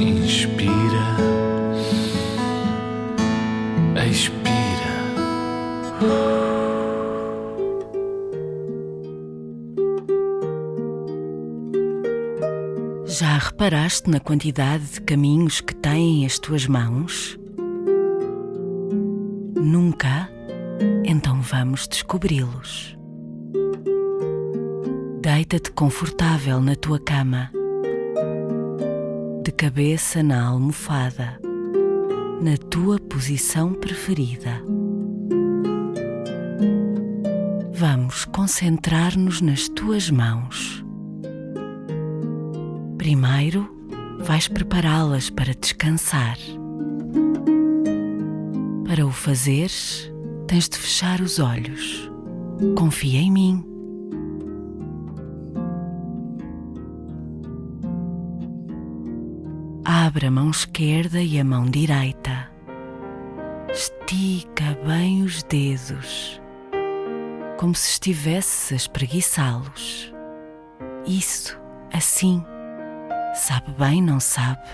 [0.00, 0.72] Inspira,
[4.08, 4.40] expira.
[13.04, 17.38] Já reparaste na quantidade de caminhos que têm as tuas mãos?
[19.54, 20.30] Nunca?
[21.04, 22.96] Então vamos descobri-los.
[25.20, 27.50] Deita-te confortável na tua cama,
[29.42, 31.40] de cabeça na almofada,
[32.42, 34.62] na tua posição preferida.
[37.72, 40.84] Vamos concentrar-nos nas tuas mãos.
[42.98, 43.74] Primeiro,
[44.18, 46.36] vais prepará-las para descansar.
[48.86, 50.12] Para o fazeres,
[50.46, 52.10] tens de fechar os olhos.
[52.76, 53.69] Confia em mim.
[60.10, 62.50] Abre a mão esquerda e a mão direita.
[63.72, 66.42] Estica bem os dedos,
[67.56, 70.12] como se estivesse a espreguiçá-los.
[71.06, 71.56] Isso,
[71.92, 72.44] assim.
[73.36, 74.66] Sabe bem, não sabe?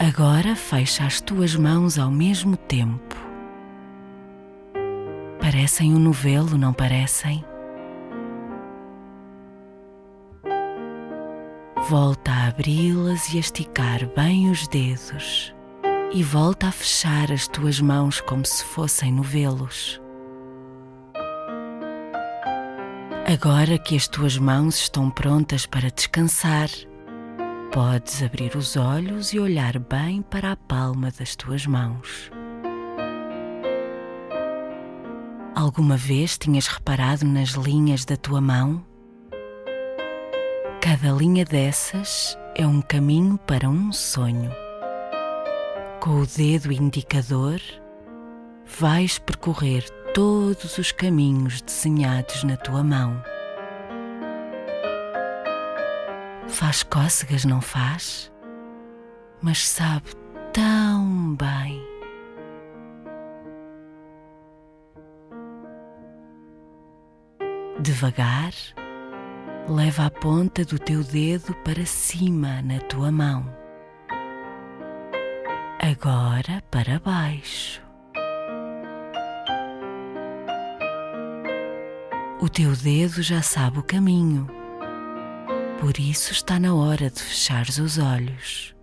[0.00, 3.16] Agora fecha as tuas mãos ao mesmo tempo.
[5.38, 7.44] Parecem um novelo, não parecem?
[11.88, 15.54] Volta a abri-las e a esticar bem os dedos
[16.14, 20.00] e volta a fechar as tuas mãos como se fossem novelos.
[23.30, 26.70] Agora que as tuas mãos estão prontas para descansar,
[27.70, 32.30] podes abrir os olhos e olhar bem para a palma das tuas mãos.
[35.54, 38.93] Alguma vez tinhas reparado nas linhas da tua mão?
[40.94, 44.52] Cada linha dessas é um caminho para um sonho.
[46.00, 47.60] Com o dedo indicador,
[48.64, 53.20] vais percorrer todos os caminhos desenhados na tua mão.
[56.46, 58.32] Faz cócegas, não faz?
[59.42, 60.10] Mas sabe
[60.52, 61.82] tão bem.
[67.80, 68.52] Devagar,
[69.68, 73.46] leva a ponta do teu dedo para cima na tua mão.
[75.80, 77.82] Agora para baixo.
[82.40, 84.46] O teu dedo já sabe o caminho,
[85.80, 88.74] por isso está na hora de fechares os olhos.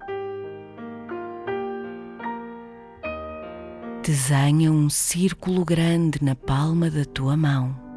[4.04, 7.91] Desenha um círculo grande na palma da tua mão.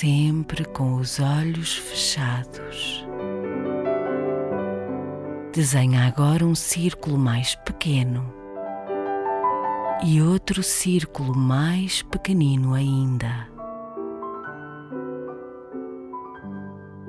[0.00, 3.04] Sempre com os olhos fechados.
[5.52, 8.32] Desenha agora um círculo mais pequeno
[10.04, 13.48] e outro círculo mais pequenino ainda.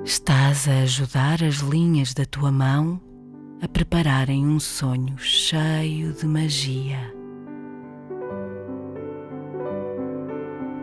[0.04, 3.00] Estás a ajudar as linhas da tua mão
[3.62, 7.14] a prepararem um sonho cheio de magia.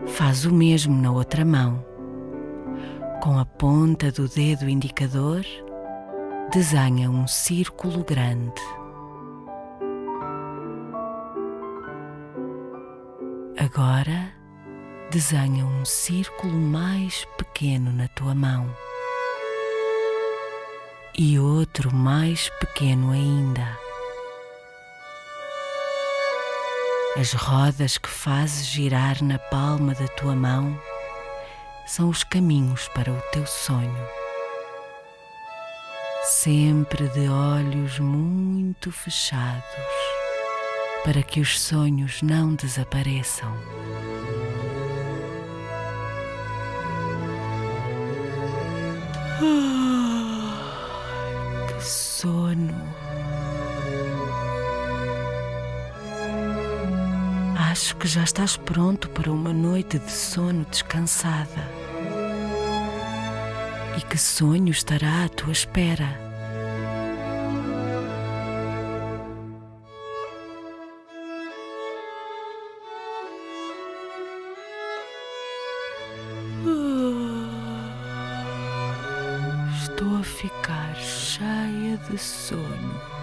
[0.05, 1.96] Faz o mesmo na outra mão.
[3.21, 5.43] Com a ponta do dedo indicador,
[6.53, 8.61] desenha um círculo grande.
[13.57, 14.31] Agora
[15.11, 18.69] desenha um círculo mais pequeno na tua mão
[21.17, 23.77] e outro mais pequeno ainda.
[27.19, 30.79] As rodas que fazes girar na palma da tua mão
[31.87, 34.07] são os caminhos para o teu sonho.
[36.23, 39.63] Sempre de olhos muito fechados
[41.05, 43.55] para que os sonhos não desapareçam.
[51.67, 52.75] Que sono!
[57.71, 61.76] Acho que já estás pronto para uma noite de sono descansada.
[63.97, 66.07] E que sonho estará à tua espera?
[79.81, 83.16] Estou a ficar cheia de sono.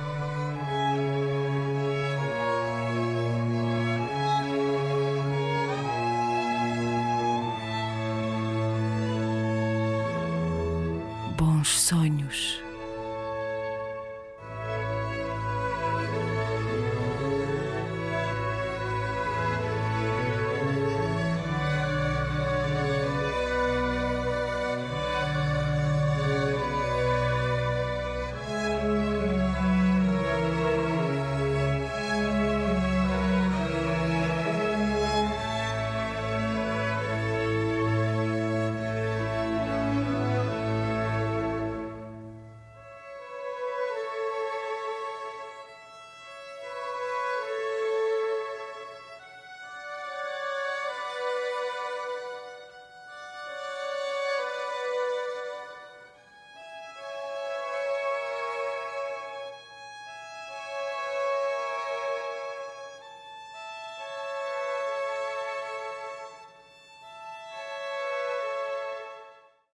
[11.69, 12.63] Sonhos.